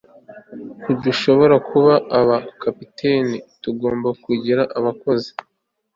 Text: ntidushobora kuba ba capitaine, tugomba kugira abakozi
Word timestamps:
ntidushobora 0.81 1.55
kuba 1.69 1.93
ba 2.29 2.37
capitaine, 2.61 3.35
tugomba 3.63 4.09
kugira 4.23 4.61
abakozi 4.77 5.29